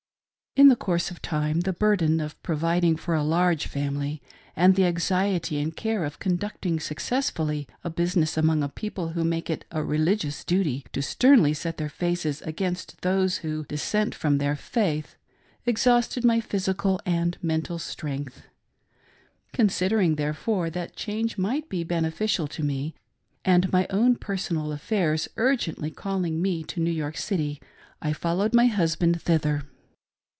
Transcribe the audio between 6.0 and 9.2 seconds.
of conducting successfully a business among a people